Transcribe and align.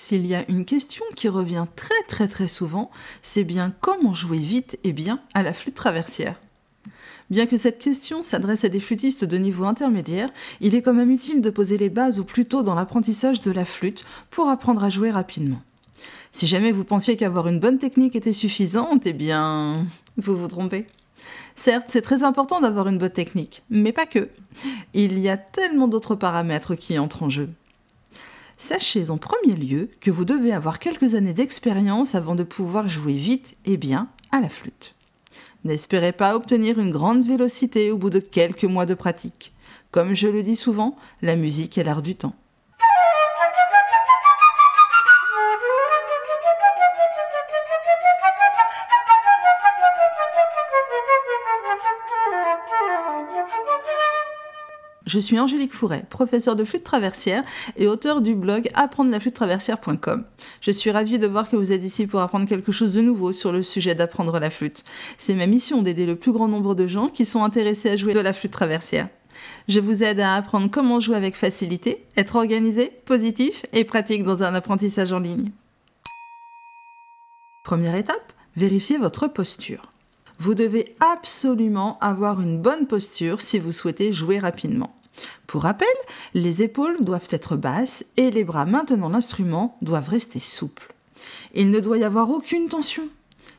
S'il 0.00 0.28
y 0.28 0.36
a 0.36 0.48
une 0.48 0.64
question 0.64 1.04
qui 1.16 1.26
revient 1.26 1.64
très 1.74 2.02
très 2.06 2.28
très 2.28 2.46
souvent, 2.46 2.88
c'est 3.20 3.42
bien 3.42 3.74
comment 3.80 4.14
jouer 4.14 4.38
vite 4.38 4.78
et 4.84 4.92
bien 4.92 5.18
à 5.34 5.42
la 5.42 5.52
flûte 5.52 5.74
traversière. 5.74 6.40
Bien 7.30 7.46
que 7.46 7.56
cette 7.56 7.80
question 7.80 8.22
s'adresse 8.22 8.62
à 8.62 8.68
des 8.68 8.78
flûtistes 8.78 9.24
de 9.24 9.36
niveau 9.38 9.64
intermédiaire, 9.64 10.30
il 10.60 10.76
est 10.76 10.82
quand 10.82 10.94
même 10.94 11.10
utile 11.10 11.40
de 11.40 11.50
poser 11.50 11.78
les 11.78 11.90
bases 11.90 12.20
au 12.20 12.24
plus 12.24 12.46
tôt 12.46 12.62
dans 12.62 12.76
l'apprentissage 12.76 13.40
de 13.40 13.50
la 13.50 13.64
flûte 13.64 14.04
pour 14.30 14.48
apprendre 14.48 14.84
à 14.84 14.88
jouer 14.88 15.10
rapidement. 15.10 15.60
Si 16.30 16.46
jamais 16.46 16.70
vous 16.70 16.84
pensiez 16.84 17.16
qu'avoir 17.16 17.48
une 17.48 17.58
bonne 17.58 17.78
technique 17.78 18.14
était 18.14 18.32
suffisante, 18.32 19.02
eh 19.04 19.12
bien, 19.12 19.84
vous 20.16 20.36
vous 20.36 20.46
trompez. 20.46 20.86
Certes, 21.56 21.88
c'est 21.88 22.02
très 22.02 22.22
important 22.22 22.60
d'avoir 22.60 22.86
une 22.86 22.98
bonne 22.98 23.10
technique, 23.10 23.64
mais 23.68 23.92
pas 23.92 24.06
que. 24.06 24.28
Il 24.94 25.18
y 25.18 25.28
a 25.28 25.36
tellement 25.36 25.88
d'autres 25.88 26.14
paramètres 26.14 26.76
qui 26.76 26.96
entrent 27.00 27.24
en 27.24 27.30
jeu. 27.30 27.48
Sachez 28.60 29.10
en 29.10 29.18
premier 29.18 29.54
lieu 29.54 29.88
que 30.00 30.10
vous 30.10 30.24
devez 30.24 30.52
avoir 30.52 30.80
quelques 30.80 31.14
années 31.14 31.32
d'expérience 31.32 32.16
avant 32.16 32.34
de 32.34 32.42
pouvoir 32.42 32.88
jouer 32.88 33.14
vite 33.14 33.56
et 33.64 33.76
bien 33.76 34.08
à 34.32 34.40
la 34.40 34.48
flûte. 34.48 34.96
N'espérez 35.62 36.10
pas 36.10 36.34
obtenir 36.34 36.80
une 36.80 36.90
grande 36.90 37.24
vélocité 37.24 37.92
au 37.92 37.98
bout 37.98 38.10
de 38.10 38.18
quelques 38.18 38.64
mois 38.64 38.84
de 38.84 38.94
pratique. 38.94 39.54
Comme 39.92 40.12
je 40.12 40.26
le 40.26 40.42
dis 40.42 40.56
souvent, 40.56 40.96
la 41.22 41.36
musique 41.36 41.78
est 41.78 41.84
l'art 41.84 42.02
du 42.02 42.16
temps. 42.16 42.34
Je 55.08 55.18
suis 55.18 55.40
Angélique 55.40 55.72
Fouret, 55.72 56.04
professeure 56.10 56.54
de 56.54 56.64
flûte 56.64 56.84
traversière 56.84 57.42
et 57.78 57.86
auteur 57.86 58.20
du 58.20 58.34
blog 58.34 58.68
apprendre 58.74 59.10
la 59.10 59.18
flûte 59.18 59.32
traversière.com. 59.32 60.24
Je 60.60 60.70
suis 60.70 60.90
ravie 60.90 61.18
de 61.18 61.26
voir 61.26 61.48
que 61.48 61.56
vous 61.56 61.72
êtes 61.72 61.82
ici 61.82 62.06
pour 62.06 62.20
apprendre 62.20 62.46
quelque 62.46 62.72
chose 62.72 62.92
de 62.92 63.00
nouveau 63.00 63.32
sur 63.32 63.50
le 63.50 63.62
sujet 63.62 63.94
d'apprendre 63.94 64.38
la 64.38 64.50
flûte. 64.50 64.84
C'est 65.16 65.32
ma 65.32 65.46
mission 65.46 65.80
d'aider 65.80 66.04
le 66.04 66.16
plus 66.16 66.30
grand 66.30 66.46
nombre 66.46 66.74
de 66.74 66.86
gens 66.86 67.08
qui 67.08 67.24
sont 67.24 67.42
intéressés 67.42 67.88
à 67.88 67.96
jouer 67.96 68.12
de 68.12 68.20
la 68.20 68.34
flûte 68.34 68.52
traversière. 68.52 69.08
Je 69.66 69.80
vous 69.80 70.04
aide 70.04 70.20
à 70.20 70.34
apprendre 70.34 70.68
comment 70.70 71.00
jouer 71.00 71.16
avec 71.16 71.36
facilité, 71.36 72.04
être 72.18 72.36
organisé, 72.36 72.92
positif 73.06 73.64
et 73.72 73.84
pratique 73.84 74.24
dans 74.24 74.42
un 74.42 74.54
apprentissage 74.54 75.14
en 75.14 75.20
ligne. 75.20 75.52
Première 77.64 77.94
étape, 77.94 78.34
vérifiez 78.56 78.98
votre 78.98 79.26
posture. 79.26 79.88
Vous 80.38 80.54
devez 80.54 80.94
absolument 81.00 81.98
avoir 82.02 82.42
une 82.42 82.60
bonne 82.60 82.86
posture 82.86 83.40
si 83.40 83.58
vous 83.58 83.72
souhaitez 83.72 84.12
jouer 84.12 84.38
rapidement. 84.38 84.97
Pour 85.46 85.62
rappel, 85.62 85.88
les 86.34 86.62
épaules 86.62 86.96
doivent 87.00 87.28
être 87.30 87.56
basses 87.56 88.04
et 88.16 88.30
les 88.30 88.44
bras 88.44 88.64
maintenant 88.64 89.08
l'instrument 89.08 89.76
doivent 89.82 90.08
rester 90.08 90.38
souples. 90.38 90.94
Il 91.54 91.70
ne 91.70 91.80
doit 91.80 91.98
y 91.98 92.04
avoir 92.04 92.30
aucune 92.30 92.68
tension. 92.68 93.08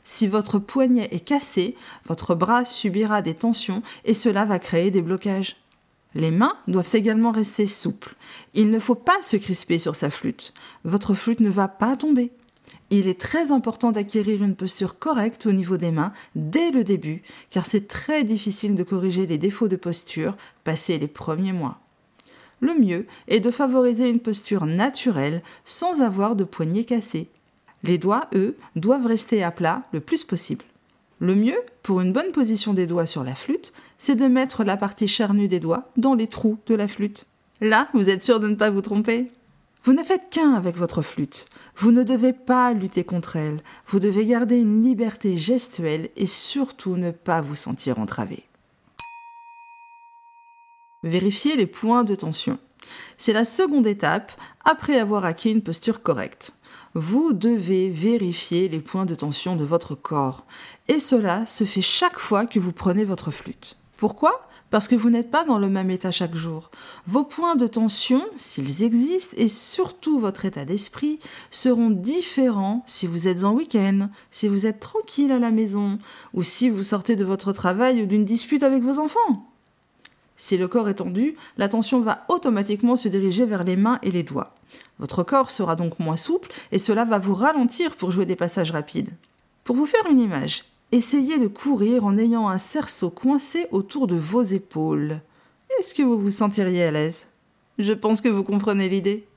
Si 0.04 0.28
votre 0.28 0.60
poignet 0.60 1.10
est 1.12 1.20
cassé, 1.20 1.76
votre 2.08 2.36
bras 2.36 2.66
subira 2.66 3.22
des 3.22 3.36
tensions 3.36 3.84
et 4.06 4.14
cela 4.14 4.46
va 4.46 4.60
créer 4.60 4.92
des 4.92 5.02
blocages. 5.02 5.58
Les 6.16 6.32
mains 6.32 6.58
doivent 6.68 6.90
également 6.94 7.32
rester 7.32 7.68
souples. 7.68 8.16
Il 8.56 8.72
ne 8.72 8.80
faut 8.80 8.96
pas 8.96 9.22
se 9.22 9.38
crisper 9.38 9.78
sur 9.78 9.96
sa 9.96 10.10
flûte. 10.10 10.54
Votre 10.84 11.14
flûte 11.14 11.40
ne 11.40 11.50
va 11.50 11.68
pas 11.68 11.96
tomber. 11.96 12.32
Il 12.92 13.08
est 13.08 13.20
très 13.20 13.52
important 13.52 13.92
d'acquérir 13.92 14.44
une 14.44 14.56
posture 14.56 14.98
correcte 14.98 15.46
au 15.46 15.52
niveau 15.52 15.78
des 15.78 15.92
mains 15.92 16.14
dès 16.36 16.72
le 16.72 16.84
début, 16.84 17.22
car 17.50 17.66
c'est 17.66 17.88
très 17.88 18.24
difficile 18.24 18.76
de 18.76 18.84
corriger 18.84 19.28
les 19.28 19.38
défauts 19.38 19.68
de 19.68 19.76
posture 19.76 20.36
passés 20.64 20.98
les 20.98 21.08
premiers 21.08 21.54
mois. 21.54 21.80
Le 22.62 22.74
mieux 22.74 23.06
est 23.28 23.40
de 23.40 23.52
favoriser 23.52 24.10
une 24.10 24.20
posture 24.20 24.66
naturelle 24.66 25.42
sans 25.64 26.02
avoir 26.02 26.36
de 26.36 26.44
poignet 26.44 26.84
cassé. 26.84 27.28
Les 27.84 27.98
doigts, 27.98 28.28
eux, 28.36 28.58
doivent 28.76 29.06
rester 29.06 29.44
à 29.44 29.52
plat 29.52 29.84
le 29.94 30.02
plus 30.02 30.24
possible. 30.24 30.66
Le 31.20 31.36
mieux, 31.36 31.60
pour 31.84 32.02
une 32.02 32.14
bonne 32.14 32.32
position 32.32 32.74
des 32.74 32.88
doigts 32.88 33.06
sur 33.06 33.24
la 33.24 33.36
flûte, 33.36 33.74
c'est 33.98 34.16
de 34.16 34.26
mettre 34.26 34.64
la 34.64 34.78
partie 34.78 35.08
charnue 35.08 35.48
des 35.48 35.60
doigts 35.60 35.90
dans 35.98 36.16
les 36.16 36.28
trous 36.28 36.58
de 36.68 36.76
la 36.76 36.88
flûte. 36.88 37.26
Là, 37.62 37.90
vous 37.94 38.10
êtes 38.10 38.24
sûr 38.24 38.40
de 38.40 38.48
ne 38.48 38.56
pas 38.56 38.70
vous 38.70 38.82
tromper. 38.82 39.30
Vous 39.84 39.94
ne 39.94 40.04
faites 40.04 40.30
qu'un 40.30 40.54
avec 40.54 40.76
votre 40.76 41.02
flûte. 41.02 41.48
Vous 41.78 41.92
ne 41.92 42.04
devez 42.04 42.34
pas 42.34 42.74
lutter 42.74 43.04
contre 43.04 43.38
elle. 43.38 43.62
Vous 43.88 44.00
devez 44.00 44.26
garder 44.26 44.58
une 44.58 44.84
liberté 44.84 45.38
gestuelle 45.38 46.10
et 46.16 46.28
surtout 46.28 46.98
ne 46.98 47.12
pas 47.12 47.42
vous 47.42 47.56
sentir 47.56 48.00
entravé. 48.00 48.44
Vérifiez 51.04 51.56
les 51.56 51.66
points 51.66 52.04
de 52.04 52.16
tension. 52.16 52.60
C'est 53.16 53.34
la 53.34 53.46
seconde 53.46 53.88
étape 53.88 54.34
après 54.66 55.00
avoir 55.00 55.24
acquis 55.24 55.52
une 55.52 55.62
posture 55.62 56.02
correcte. 56.02 56.54
Vous 56.94 57.34
devez 57.34 57.90
vérifier 57.90 58.68
les 58.68 58.80
points 58.80 59.06
de 59.06 59.16
tension 59.16 59.56
de 59.56 59.64
votre 59.64 59.96
corps. 59.96 60.46
Et 60.88 61.00
cela 61.00 61.46
se 61.46 61.64
fait 61.64 61.82
chaque 61.82 62.20
fois 62.20 62.46
que 62.46 62.60
vous 62.60 62.74
prenez 62.74 63.06
votre 63.06 63.32
flûte. 63.32 63.78
Pourquoi? 63.96 64.49
Parce 64.70 64.88
que 64.88 64.96
vous 64.96 65.10
n'êtes 65.10 65.32
pas 65.32 65.46
dans 65.46 65.58
le 65.58 65.70
même 65.70 65.90
état 65.90 66.12
chaque 66.12 66.36
jour. 66.36 66.70
Vos 67.08 67.24
points 67.24 67.56
de 67.56 67.68
tension, 67.68 68.24
s'ils 68.38 68.84
existent, 68.84 69.36
et 69.38 69.50
surtout 69.50 70.20
votre 70.20 70.46
état 70.46 70.66
d'esprit, 70.66 71.20
seront 71.50 71.90
différents 71.90 72.84
si 72.86 73.08
vous 73.08 73.28
êtes 73.28 73.44
en 73.44 73.54
week-end, 73.54 74.10
si 74.32 74.48
vous 74.48 74.68
êtes 74.68 74.80
tranquille 74.80 75.32
à 75.32 75.40
la 75.40 75.52
maison, 75.52 76.00
ou 76.34 76.44
si 76.44 76.70
vous 76.70 76.84
sortez 76.84 77.16
de 77.16 77.26
votre 77.26 77.52
travail 77.52 78.02
ou 78.04 78.06
d'une 78.06 78.26
dispute 78.26 78.64
avec 78.64 78.84
vos 78.84 79.00
enfants. 79.00 79.46
Si 80.36 80.56
le 80.56 80.70
corps 80.70 80.88
est 80.88 80.96
tendu, 80.96 81.36
l'attention 81.58 82.00
va 82.00 82.24
automatiquement 82.30 82.96
se 82.96 83.10
diriger 83.10 83.46
vers 83.46 83.66
les 83.66 83.76
mains 83.76 84.00
et 84.04 84.12
les 84.12 84.24
doigts. 84.24 84.56
Votre 84.98 85.24
corps 85.24 85.52
sera 85.52 85.76
donc 85.76 86.00
moins 86.00 86.16
souple 86.16 86.50
et 86.72 86.80
cela 86.80 87.04
va 87.04 87.20
vous 87.20 87.34
ralentir 87.34 87.98
pour 87.98 88.12
jouer 88.12 88.26
des 88.26 88.38
passages 88.38 88.72
rapides. 88.72 89.12
Pour 89.66 89.76
vous 89.76 89.86
faire 89.86 90.10
une 90.10 90.22
image, 90.22 90.64
Essayez 90.92 91.38
de 91.38 91.48
courir 91.48 92.04
en 92.04 92.18
ayant 92.18 92.50
un 92.50 92.58
cerceau 92.58 93.12
coincé 93.12 93.68
autour 93.70 94.08
de 94.08 94.16
vos 94.16 94.42
épaules. 94.42 95.22
Est-ce 95.78 95.94
que 95.94 96.02
vous 96.02 96.18
vous 96.18 96.32
sentiriez 96.32 96.86
à 96.86 96.90
l'aise? 96.90 97.28
Je 97.78 97.94
pense 97.94 98.22
que 98.22 98.28
vous 98.28 98.44
comprenez 98.44 98.90
l'idée. 98.90 99.28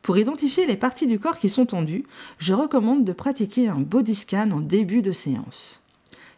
Pour 0.00 0.16
identifier 0.16 0.64
les 0.64 0.78
parties 0.78 1.06
du 1.06 1.18
corps 1.20 1.38
qui 1.38 1.50
sont 1.50 1.66
tendues, 1.66 2.06
je 2.38 2.54
recommande 2.54 3.04
de 3.04 3.12
pratiquer 3.12 3.68
un 3.68 3.80
body 3.80 4.14
scan 4.14 4.52
en 4.52 4.60
début 4.60 5.02
de 5.02 5.12
séance. 5.12 5.82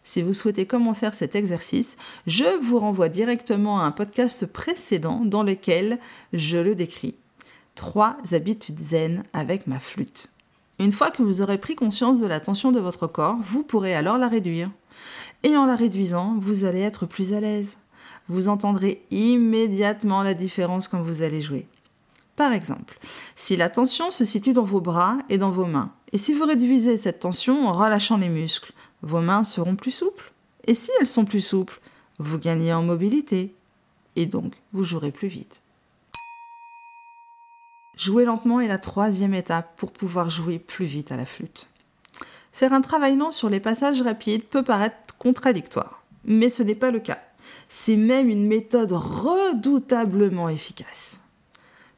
Si 0.03 0.23
vous 0.23 0.35
souhaitez 0.35 0.67
comment 0.67 0.93
faire 0.93 1.15
cet 1.15 1.37
exercice, 1.37 1.97
je 2.27 2.59
vous 2.61 2.81
renvoie 2.81 3.09
directement 3.09 3.79
à 3.79 3.85
un 3.85 3.93
podcast 3.93 4.45
précédent 4.45 5.23
dans 5.25 5.45
lequel 5.45 6.01
je 6.33 6.59
le 6.59 6.75
décris. 6.75 7.15
Trois 7.77 8.17
habitudes 8.33 8.83
zen 8.83 9.23
avec 9.33 9.69
ma 9.69 9.79
flûte. 9.79 10.31
Une 10.79 10.93
fois 10.93 11.11
que 11.11 11.23
vous 11.23 11.41
aurez 11.41 11.59
pris 11.59 11.77
conscience 11.77 12.21
de 12.21 12.27
la 12.27 12.41
tension 12.41 12.73
de 12.73 12.81
votre 12.81 13.07
corps, 13.07 13.37
vous 13.43 13.63
pourrez 13.63 13.95
alors 13.95 14.19
la 14.19 14.29
réduire. 14.29 14.71
Et 15.43 15.57
en 15.57 15.67
la 15.67 15.77
réduisant, 15.77 16.37
vous 16.39 16.65
allez 16.65 16.81
être 16.81 17.07
plus 17.07 17.33
à 17.33 17.41
l'aise. 17.41 17.79
Vous 18.29 18.49
entendrez 18.49 19.05
immédiatement 19.11 20.23
la 20.23 20.35
différence 20.35 20.89
quand 20.89 21.03
vous 21.03 21.23
allez 21.23 21.43
jouer. 21.43 21.69
Par 22.37 22.53
exemple, 22.53 22.99
si 23.37 23.57
la 23.57 23.71
tension 23.71 24.11
se 24.11 24.25
situe 24.25 24.53
dans 24.53 24.65
vos 24.65 24.81
bras 24.81 25.19
et 25.29 25.39
dans 25.39 25.51
vos 25.51 25.67
mains, 25.67 25.93
et 26.13 26.19
si 26.19 26.33
vous 26.33 26.45
réduisez 26.45 26.97
cette 26.97 27.21
tension 27.21 27.69
en 27.69 27.73
relâchant 27.73 28.17
les 28.17 28.29
muscles, 28.29 28.73
vos 29.03 29.21
mains 29.21 29.45
seront 29.45 29.77
plus 29.77 29.91
souples. 29.91 30.33
Et 30.67 30.75
si 30.75 30.91
elles 30.99 31.07
sont 31.07 31.25
plus 31.25 31.41
souples, 31.41 31.81
vous 32.19 32.39
gagnez 32.39 32.73
en 32.73 32.83
mobilité. 32.83 33.55
Et 34.17 34.27
donc, 34.27 34.55
vous 34.73 34.85
jouerez 34.85 35.11
plus 35.11 35.29
vite. 35.29 35.61
Jouer 37.97 38.25
lentement 38.25 38.61
est 38.61 38.69
la 38.69 38.79
troisième 38.79 39.35
étape 39.35 39.77
pour 39.77 39.93
pouvoir 39.93 40.29
jouer 40.29 40.59
plus 40.59 40.85
vite 40.85 41.13
à 41.13 41.17
la 41.17 41.27
flûte. 41.27 41.69
Faire 42.53 42.73
un 42.73 42.81
travail 42.81 43.17
lent 43.17 43.31
sur 43.31 43.49
les 43.49 43.61
passages 43.61 44.03
rapides 44.03 44.45
peut 44.45 44.63
paraître 44.63 44.97
contradictoire, 45.19 46.03
mais 46.25 46.49
ce 46.49 46.63
n'est 46.63 46.75
pas 46.75 46.91
le 46.91 47.01
cas. 47.01 47.19
C'est 47.69 47.97
même 47.97 48.29
une 48.29 48.47
méthode 48.47 48.93
redoutablement 48.93 50.49
efficace. 50.49 51.21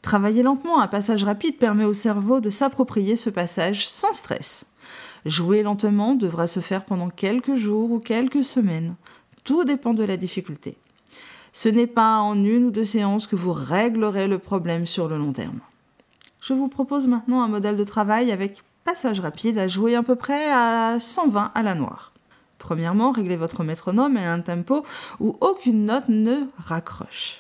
Travailler 0.03 0.43
lentement 0.43 0.81
un 0.81 0.87
passage 0.87 1.25
rapide 1.25 1.59
permet 1.59 1.85
au 1.85 1.95
cerveau 1.95 2.41
de 2.41 2.51
s'approprier 2.51 3.17
ce 3.17 3.31
passage 3.31 3.89
sans 3.89 4.15
stress. 4.15 4.67
Jouer 5.25 5.63
lentement 5.63 6.15
devra 6.15 6.47
se 6.47 6.61
faire 6.61 6.85
pendant 6.85 7.11
quelques 7.11 7.57
jours 7.57 7.91
ou 7.91 7.99
quelques 7.99 8.45
semaines. 8.45 8.95
Tout 9.45 9.65
dépend 9.65 9.95
de 9.95 10.05
la 10.05 10.17
difficulté. 10.17 10.77
Ce 11.53 11.69
n'est 11.69 11.87
pas 11.87 12.19
en 12.19 12.37
une 12.45 12.67
ou 12.67 12.71
deux 12.71 12.85
séances 12.85 13.27
que 13.27 13.35
vous 13.35 13.53
réglerez 13.53 14.29
le 14.29 14.39
problème 14.39 14.87
sur 14.87 15.09
le 15.09 15.19
long 15.19 15.33
terme. 15.33 15.59
Je 16.47 16.55
vous 16.55 16.69
propose 16.69 17.09
maintenant 17.09 17.43
un 17.43 17.49
modèle 17.49 17.77
de 17.77 17.83
travail 17.83 18.31
avec 18.31 18.63
passage 18.85 19.19
rapide 19.19 19.59
à 19.59 19.67
jouer 19.67 19.97
à 19.97 20.05
peu 20.05 20.15
près 20.15 20.49
à 20.53 20.97
120 21.01 21.51
à 21.53 21.63
la 21.65 21.75
noire. 21.75 22.13
Premièrement, 22.59 23.11
réglez 23.11 23.35
votre 23.35 23.65
métronome 23.65 24.17
à 24.17 24.33
un 24.33 24.39
tempo 24.39 24.85
où 25.19 25.37
aucune 25.41 25.87
note 25.87 26.09
ne 26.09 26.45
raccroche. 26.57 27.39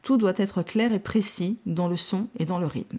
Tout 0.00 0.16
doit 0.16 0.32
être 0.38 0.62
clair 0.62 0.94
et 0.94 1.00
précis 1.00 1.58
dans 1.66 1.86
le 1.86 1.96
son 1.96 2.28
et 2.38 2.46
dans 2.46 2.58
le 2.58 2.66
rythme. 2.66 2.96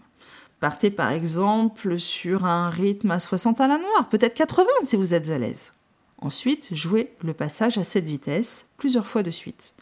Partez 0.59 0.91
par 0.91 1.09
exemple 1.09 1.97
sur 1.97 2.45
un 2.45 2.69
rythme 2.69 3.09
à 3.09 3.17
60 3.17 3.61
à 3.61 3.67
la 3.67 3.79
noire, 3.79 4.09
peut-être 4.11 4.35
80 4.35 4.67
si 4.83 4.95
vous 4.95 5.15
êtes 5.15 5.31
à 5.31 5.39
l'aise. 5.39 5.73
Ensuite, 6.19 6.69
jouez 6.75 7.15
le 7.23 7.33
passage 7.33 7.79
à 7.79 7.83
cette 7.83 8.05
vitesse 8.05 8.67
plusieurs 8.77 9.07
fois 9.07 9.23
de 9.23 9.31
suite. 9.31 9.73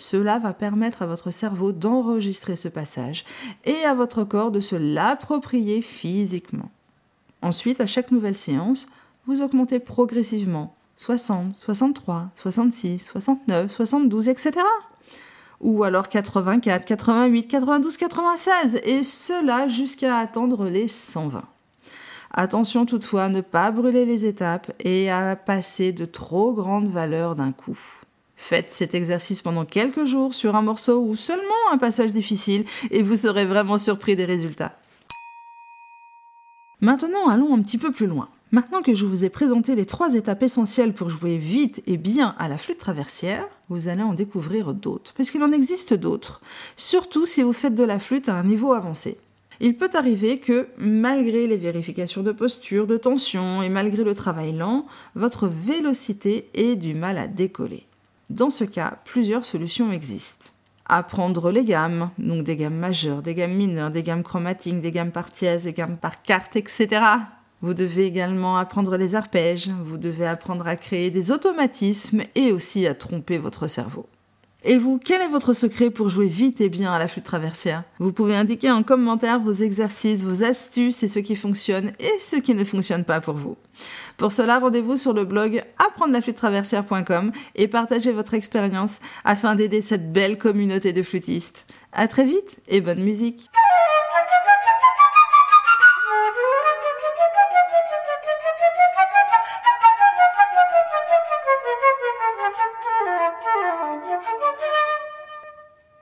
Cela 0.00 0.38
va 0.38 0.54
permettre 0.54 1.02
à 1.02 1.06
votre 1.06 1.30
cerveau 1.30 1.72
d'enregistrer 1.72 2.56
ce 2.56 2.68
passage 2.68 3.26
et 3.66 3.84
à 3.84 3.94
votre 3.94 4.24
corps 4.24 4.50
de 4.50 4.58
se 4.58 4.74
l'approprier 4.74 5.82
physiquement. 5.82 6.70
Ensuite, 7.42 7.82
à 7.82 7.86
chaque 7.86 8.10
nouvelle 8.10 8.36
séance, 8.36 8.88
vous 9.26 9.42
augmentez 9.42 9.78
progressivement 9.78 10.74
60, 10.96 11.54
63, 11.54 12.30
66, 12.34 12.98
69, 12.98 13.70
72, 13.70 14.30
etc. 14.30 14.52
Ou 15.60 15.84
alors 15.84 16.08
84, 16.08 16.86
88, 16.86 17.46
92, 17.46 17.96
96, 17.98 18.80
et 18.82 19.04
cela 19.04 19.68
jusqu'à 19.68 20.16
atteindre 20.16 20.64
les 20.64 20.88
120. 20.88 21.44
Attention 22.32 22.86
toutefois 22.86 23.24
à 23.24 23.28
ne 23.28 23.42
pas 23.42 23.70
brûler 23.70 24.06
les 24.06 24.24
étapes 24.24 24.72
et 24.80 25.10
à 25.10 25.36
passer 25.36 25.92
de 25.92 26.06
trop 26.06 26.54
grandes 26.54 26.90
valeurs 26.90 27.34
d'un 27.34 27.52
coup. 27.52 27.99
Faites 28.42 28.72
cet 28.72 28.94
exercice 28.94 29.42
pendant 29.42 29.66
quelques 29.66 30.06
jours 30.06 30.32
sur 30.32 30.56
un 30.56 30.62
morceau 30.62 31.04
ou 31.04 31.14
seulement 31.14 31.42
un 31.70 31.76
passage 31.76 32.10
difficile 32.10 32.64
et 32.90 33.02
vous 33.02 33.14
serez 33.14 33.44
vraiment 33.44 33.76
surpris 33.76 34.16
des 34.16 34.24
résultats. 34.24 34.78
Maintenant, 36.80 37.28
allons 37.28 37.54
un 37.54 37.60
petit 37.60 37.76
peu 37.76 37.92
plus 37.92 38.06
loin. 38.06 38.30
Maintenant 38.50 38.80
que 38.80 38.94
je 38.94 39.04
vous 39.04 39.26
ai 39.26 39.28
présenté 39.28 39.74
les 39.74 39.84
trois 39.84 40.14
étapes 40.14 40.42
essentielles 40.42 40.94
pour 40.94 41.10
jouer 41.10 41.36
vite 41.36 41.82
et 41.86 41.98
bien 41.98 42.34
à 42.38 42.48
la 42.48 42.56
flûte 42.56 42.78
traversière, 42.78 43.46
vous 43.68 43.88
allez 43.88 44.02
en 44.02 44.14
découvrir 44.14 44.72
d'autres, 44.72 45.12
parce 45.14 45.30
qu'il 45.30 45.42
en 45.42 45.52
existe 45.52 45.92
d'autres, 45.92 46.40
surtout 46.76 47.26
si 47.26 47.42
vous 47.42 47.52
faites 47.52 47.74
de 47.74 47.84
la 47.84 47.98
flûte 47.98 48.30
à 48.30 48.34
un 48.34 48.44
niveau 48.44 48.72
avancé. 48.72 49.18
Il 49.60 49.76
peut 49.76 49.90
arriver 49.92 50.38
que, 50.38 50.66
malgré 50.78 51.46
les 51.46 51.58
vérifications 51.58 52.22
de 52.22 52.32
posture, 52.32 52.86
de 52.86 52.96
tension 52.96 53.62
et 53.62 53.68
malgré 53.68 54.02
le 54.02 54.14
travail 54.14 54.56
lent, 54.56 54.86
votre 55.14 55.46
vélocité 55.46 56.48
ait 56.54 56.76
du 56.76 56.94
mal 56.94 57.18
à 57.18 57.28
décoller. 57.28 57.86
Dans 58.30 58.50
ce 58.50 58.62
cas, 58.62 58.98
plusieurs 59.04 59.44
solutions 59.44 59.90
existent. 59.90 60.50
Apprendre 60.86 61.50
les 61.50 61.64
gammes, 61.64 62.10
donc 62.16 62.44
des 62.44 62.54
gammes 62.54 62.76
majeures, 62.76 63.22
des 63.22 63.34
gammes 63.34 63.54
mineures, 63.54 63.90
des 63.90 64.04
gammes 64.04 64.22
chromatiques, 64.22 64.80
des 64.80 64.92
gammes 64.92 65.10
par 65.10 65.32
tiers, 65.32 65.60
des 65.60 65.72
gammes 65.72 65.96
par 65.96 66.22
carte, 66.22 66.54
etc. 66.54 67.02
Vous 67.60 67.74
devez 67.74 68.04
également 68.04 68.56
apprendre 68.56 68.96
les 68.96 69.16
arpèges, 69.16 69.70
vous 69.84 69.98
devez 69.98 70.26
apprendre 70.26 70.68
à 70.68 70.76
créer 70.76 71.10
des 71.10 71.32
automatismes 71.32 72.22
et 72.36 72.52
aussi 72.52 72.86
à 72.86 72.94
tromper 72.94 73.36
votre 73.36 73.66
cerveau. 73.66 74.06
Et 74.62 74.76
vous, 74.76 74.98
quel 74.98 75.22
est 75.22 75.28
votre 75.28 75.54
secret 75.54 75.88
pour 75.88 76.10
jouer 76.10 76.28
vite 76.28 76.60
et 76.60 76.68
bien 76.68 76.92
à 76.92 76.98
la 76.98 77.08
flûte 77.08 77.24
traversière? 77.24 77.84
Vous 77.98 78.12
pouvez 78.12 78.36
indiquer 78.36 78.70
en 78.70 78.82
commentaire 78.82 79.40
vos 79.40 79.52
exercices, 79.52 80.22
vos 80.22 80.44
astuces 80.44 81.02
et 81.02 81.08
ce 81.08 81.18
qui 81.18 81.34
fonctionne 81.34 81.92
et 81.98 82.18
ce 82.18 82.36
qui 82.36 82.54
ne 82.54 82.64
fonctionne 82.64 83.04
pas 83.04 83.22
pour 83.22 83.36
vous. 83.36 83.56
Pour 84.18 84.32
cela, 84.32 84.58
rendez-vous 84.58 84.98
sur 84.98 85.14
le 85.14 85.24
blog 85.24 85.62
apprendre-la-flûte-traversière.com 85.78 87.32
et 87.54 87.68
partagez 87.68 88.12
votre 88.12 88.34
expérience 88.34 89.00
afin 89.24 89.54
d'aider 89.54 89.80
cette 89.80 90.12
belle 90.12 90.36
communauté 90.36 90.92
de 90.92 91.02
flûtistes. 91.02 91.66
À 91.92 92.06
très 92.06 92.26
vite 92.26 92.60
et 92.68 92.82
bonne 92.82 93.02
musique 93.02 93.48